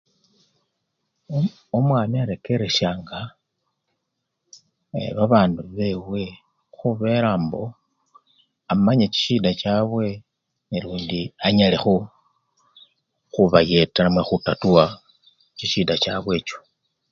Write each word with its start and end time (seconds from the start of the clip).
Omwami 1.77 2.15
arekereshanga 2.23 3.17
babandu 5.17 5.61
bewe 5.75 6.23
khubela 6.75 7.31
mbo 7.43 7.63
amanye 8.71 9.05
chishida 9.13 9.51
chabwe 9.61 10.07
nalundi 10.69 11.21
anyale 11.45 11.77
khubayeta 13.33 13.99
namwe 14.03 14.21
khutatuwa 14.27 14.83
chishida 15.57 15.93
chabwe 16.03 16.31
echo. 16.39 16.57